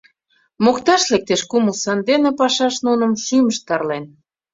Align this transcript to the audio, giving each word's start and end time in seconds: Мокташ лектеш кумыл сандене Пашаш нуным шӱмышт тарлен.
Мокташ 0.63 1.03
лектеш 1.11 1.41
кумыл 1.49 1.75
сандене 1.83 2.31
Пашаш 2.39 2.75
нуным 2.85 3.11
шӱмышт 3.23 3.61
тарлен. 3.67 4.05